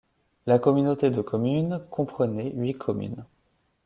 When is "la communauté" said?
0.47-1.11